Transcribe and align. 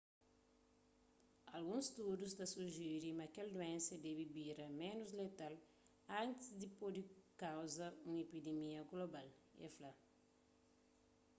alguns 1.57 1.85
studus 1.91 2.31
ta 2.37 2.45
sujiri 2.55 3.09
ma 3.19 3.25
kel 3.35 3.49
duénsa 3.55 3.95
debe 4.05 4.23
bira 4.35 4.65
ménus 4.81 5.09
letal 5.19 5.53
antis 6.21 6.49
di 6.59 6.67
pode 6.79 7.01
kauza 7.43 7.87
un 8.09 8.15
epidimia 8.23 8.81
global 8.91 9.27
el 9.63 9.69
fla 9.75 9.91